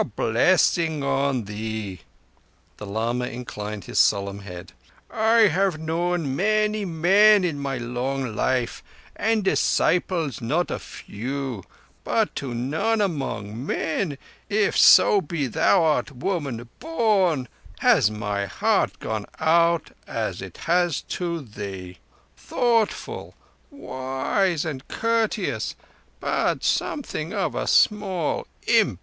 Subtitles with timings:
[0.00, 2.02] "A blessing on thee."
[2.76, 4.72] The lama inclined his solemn head.
[5.10, 8.84] "I have known many men in my so long life,
[9.16, 11.64] and disciples not a few.
[12.04, 14.18] But to none among men,
[14.48, 17.48] if so be thou art woman born,
[17.80, 23.34] has my heart gone out as it has to thee—thoughtful,
[23.72, 25.74] wise, and courteous;
[26.20, 29.00] but something of a small imp."